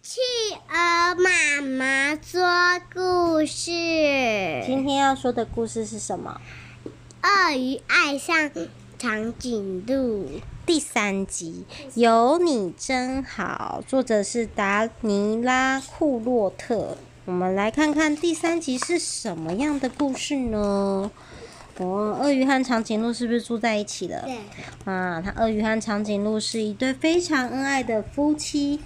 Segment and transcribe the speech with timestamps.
[0.00, 0.20] 企
[0.68, 3.72] 鹅妈妈说故事。
[4.64, 6.40] 今天要说的故事是什么？
[7.22, 8.50] 鳄鱼爱上
[8.96, 11.66] 长颈鹿第三集。
[11.94, 16.96] 有你真好，作者是达尼拉·库洛特。
[17.24, 21.10] 我们来看看第三集是什么样的故事呢？
[21.78, 24.22] 哦，鳄鱼和长颈鹿是不是住在一起了？
[24.24, 24.38] 对。
[24.84, 28.80] 啊，它鳄鱼和长颈鹿是一对非常恩爱的夫妻。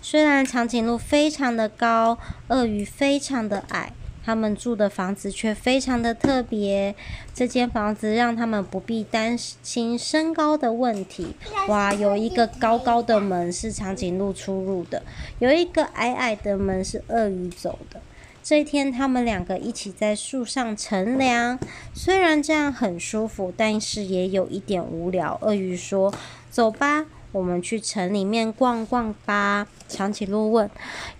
[0.00, 3.92] 虽然长颈鹿非常的高，鳄鱼非常的矮，
[4.24, 6.94] 他们住的房子却非常的特别。
[7.34, 11.34] 这间房子让他们不必担心身高的问题。
[11.68, 15.02] 哇，有一个高高的门是长颈鹿出入的，
[15.38, 18.00] 有一个矮矮的门是鳄鱼走的。
[18.42, 21.58] 这一天，他们两个一起在树上乘凉。
[21.92, 25.36] 虽然这样很舒服，但是也有一点无聊。
[25.42, 26.14] 鳄鱼说
[26.48, 27.06] ：“走吧，
[27.36, 30.70] 我们去城里面逛逛吧。”长颈鹿问：“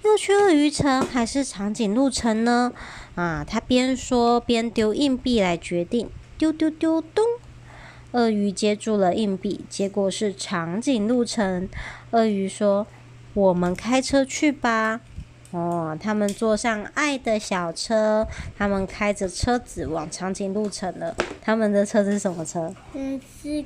[0.02, 2.72] 要去鳄鱼城还是长颈鹿城呢？”
[3.14, 6.10] 啊，他边说边丢硬币来决定。
[6.38, 7.24] 丢丢丢咚！
[8.12, 11.68] 鳄鱼接住了硬币，结果是长颈鹿城。
[12.10, 12.86] 鳄鱼说
[13.32, 15.00] ：“我们开车去吧。”
[15.52, 18.26] 哦，他们坐上爱的小车，
[18.58, 21.16] 他们开着车子往长颈鹿城了。
[21.40, 22.74] 他们的车子是什么车？
[22.92, 23.64] 嗯，是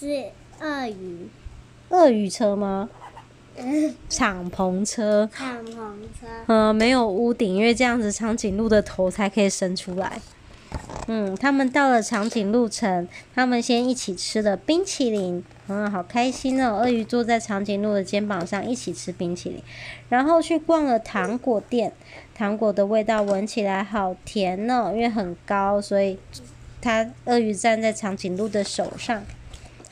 [0.00, 0.30] 是
[0.60, 1.28] 鳄鱼。
[1.92, 2.88] 鳄鱼车吗？
[3.56, 5.28] 嗯，敞篷车。
[5.32, 5.74] 敞篷
[6.18, 6.26] 车。
[6.46, 10.20] 嗯，没有屋顶，因为这样子长颈鹿的头才可以伸出来。
[11.06, 16.78] 嗯，他们到了长颈鹿城，他们先一起吃了冰淇淋，嗯，好开心哦。
[16.78, 19.62] 鳄鱼坐在长颈鹿的肩膀上一起吃冰淇淋，
[20.08, 21.92] 然后去逛了糖果店，
[22.34, 26.18] 糖果的味道闻起来好甜哦，因为很高，所以
[26.80, 29.22] 它鳄鱼站在长颈鹿的手上。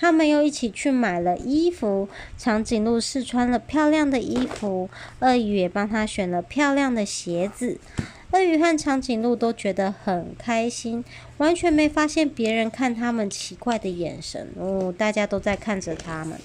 [0.01, 7.79] 他们又一起去买了衣服，长颈鹿试穿了漂亮的衣服，鳄鱼也帮他选了漂亮的鞋子。
[8.31, 11.05] 鳄鱼和长颈鹿都觉得很开心，
[11.37, 14.49] 完全没发现别人看他们奇怪的眼神。
[14.57, 16.39] 哦，大家都在看着他们。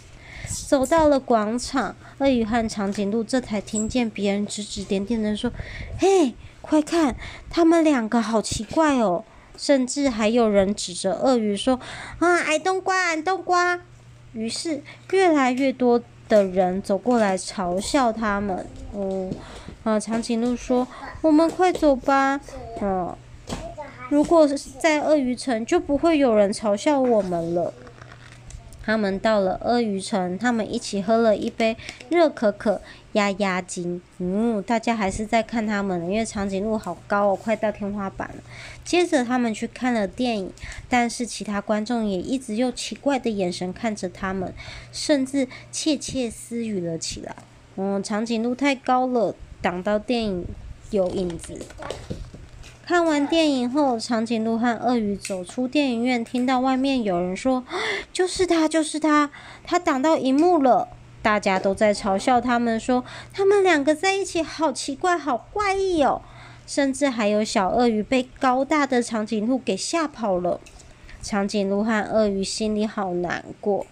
[0.68, 5.50] 走到了广场，鳄鱼和长颈鹿这才听见别人指指点点的说
[5.98, 7.16] ：“嘿，快看，
[7.50, 9.24] 他们两个好奇怪哦！”
[9.58, 11.80] 甚至还有人指着鳄鱼说
[12.20, 13.80] ：“啊，矮冬瓜，矮冬瓜！”
[14.34, 18.66] 于是越来越多的人走过来嘲笑他们。
[18.94, 19.34] 嗯。
[19.84, 20.88] 啊，长颈鹿说
[21.22, 22.42] ：“我们快走吧。”
[22.82, 23.16] 嗯，
[24.10, 24.48] 如果
[24.80, 27.72] 在鳄鱼城，就不会有人嘲笑我们了。
[28.86, 31.76] 他们到了鳄鱼城，他们一起喝了一杯
[32.10, 32.82] 热可可
[33.14, 34.02] 压压惊。
[34.20, 38.36] 嗯，大家还是在看他们，因为长颈鹿好高哦，快到天花板了。
[38.84, 40.52] 接着他们去看了电影，
[40.88, 44.54] 但是其他观众也一直用奇怪的眼神看着他们，
[44.92, 47.36] 甚至窃窃私语了起来。
[47.78, 49.36] 嗯，长颈鹿太高了。
[49.62, 50.46] 挡到电影
[50.92, 51.58] 有影子。
[52.88, 57.64] 看完电影后，长颈鹿和鳄鱼走出电影院，听到外面有人说
[58.14, 59.32] ：“就是他，就是他，
[59.64, 60.88] 他挡到荧幕了。”
[61.24, 63.04] 大家都在嘲笑他们，说
[63.34, 66.22] 他们两个在一起好奇怪，好怪异哦。
[66.68, 70.60] 甚至还有小鳄鱼被高大的长颈鹿给吓跑了。
[71.24, 73.88] 长颈鹿和鳄鱼心里好难过。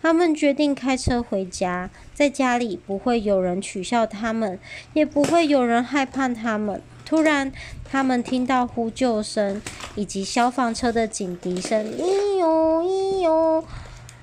[0.00, 4.58] 他们决定开车回家，在家里不会有人取笑他们，
[4.94, 6.80] 也不会有人害怕他们。
[7.08, 7.50] 突然，
[7.90, 9.62] 他们听到呼救声
[9.94, 13.64] 以及消防车的警笛声，咦哟咦哟。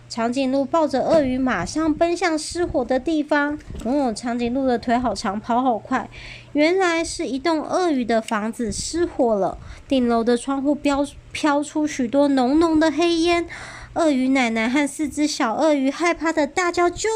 [0.07, 3.57] 长颈鹿抱着鳄鱼，马上奔向失火的地方。
[3.84, 6.07] 哦，长颈鹿的腿好长，跑好快。
[6.53, 9.57] 原来是一栋鳄鱼的房子失火了，
[9.88, 13.47] 顶楼的窗户飘飘出许多浓浓的黑烟。
[13.96, 17.09] 鳄鱼奶奶和四只小鳄鱼害怕的大叫：“救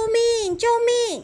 [0.44, 0.58] 命！
[0.58, 0.68] 救
[1.12, 1.24] 命！”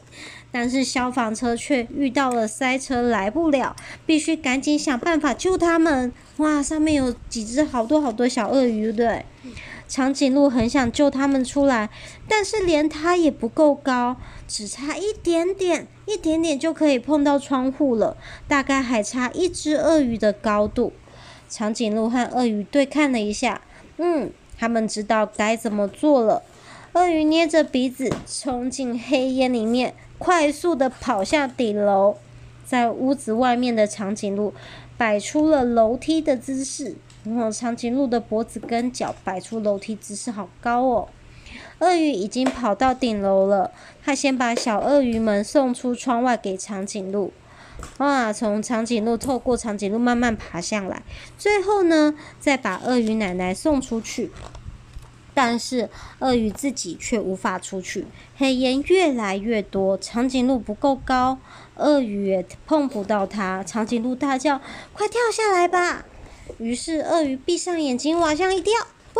[0.55, 6.13] 但是消防车却遇到了塞车，来不了，必须赶紧想办法救他们。
[6.37, 9.25] 哇，上面有几只好多好多小鳄鱼，对？
[9.85, 11.89] 长颈鹿很想救他们出来，
[12.29, 14.15] 但是连它也不够高，
[14.47, 18.15] 只差一点点，一点点就可以碰到窗户了，
[18.47, 20.93] 大概还差一只鳄鱼的高度。
[21.49, 23.59] 长颈鹿和鳄鱼对看了一下，
[23.97, 24.31] 嗯。
[24.57, 26.41] 他们知道该怎么做了。
[26.95, 32.15] 鳄鱼捏着鼻子冲进黑烟里面，快速地跑下顶楼。
[32.65, 34.53] 在屋子外面的长颈鹿
[34.97, 36.95] 摆出了楼梯的姿势。
[37.25, 41.09] 然后长颈鹿的脖子跟脚摆出楼梯姿势，好高哦。
[41.79, 43.71] 鳄鱼已经跑到顶楼了。
[44.01, 47.33] 他先把小鳄鱼们送出窗外给长颈鹿。
[47.97, 48.31] 哇！
[48.31, 51.03] 从长颈鹿透过长颈鹿慢慢爬上来，
[51.37, 54.31] 最后呢，再把鳄鱼奶奶送出去。
[55.35, 55.89] 但是
[56.19, 61.37] 鳄鱼自己却无法出去，黑烟越来越多，长颈鹿不够高，
[61.75, 63.61] 鳄鱼也碰不到它。
[63.63, 64.61] 长颈鹿大叫
[64.93, 66.05] ：“快跳下来吧！”
[66.57, 68.71] 于是鳄鱼闭上眼睛往上一跳，
[69.13, 69.19] 嘣！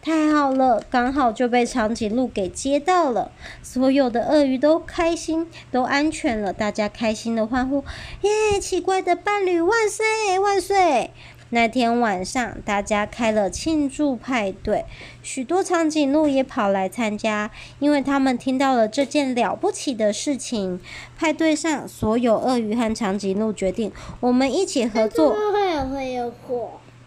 [0.00, 3.32] 太好了，刚好就被长颈鹿给接到了。
[3.62, 7.84] 所有的鳄鱼都开心，都安全了，大家开心的欢呼
[8.22, 8.60] ：“耶！
[8.60, 11.10] 奇怪的伴侣，万岁万岁！”
[11.50, 14.84] 那天晚上，大家开了庆祝派对，
[15.22, 20.78] 许多长颈鹿也跑来参加，因为他们听到了这件了不起的事情。
[21.16, 23.90] 派对上，所有鳄鱼和长颈鹿决定，
[24.20, 25.34] 我们一起合作。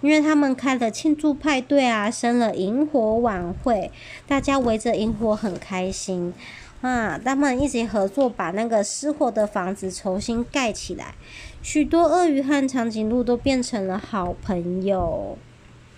[0.01, 3.91] 因为他们开了庆祝派对啊，生了萤火晚会，
[4.27, 6.33] 大家围着萤火很开心。
[6.81, 7.19] 啊！
[7.23, 11.13] 他们一起合作，把那个失火的房子重新盖起来。
[11.61, 15.37] 许多鳄鱼和长颈鹿都变成了好朋友。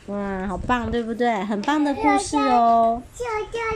[0.08, 1.34] 哇，好棒，对不对？
[1.46, 3.02] 很棒的故事哦。